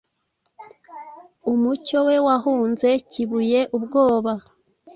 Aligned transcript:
Umucyo 1.51 1.97
we 2.07 2.15
wahunze, 2.27 2.87
Kibuye, 3.09 3.61
ubwoba, 3.77 4.33